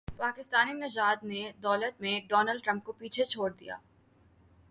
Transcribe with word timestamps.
پاکستانی 0.17 0.73
نژاد 0.75 1.23
نے 1.23 1.41
دولت 1.63 2.01
میں 2.01 2.19
ڈونلڈ 2.29 2.63
ٹرمپ 2.65 2.83
کو 2.85 2.91
پیچھے 2.91 3.25
چھوڑ 3.25 3.49
دیا 3.51 3.75